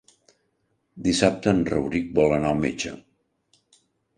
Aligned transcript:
Dissabte 1.09 1.53
en 1.57 1.61
Rauric 1.73 2.09
vol 2.21 2.33
anar 2.39 2.55
al 2.55 2.61
metge. 2.65 2.95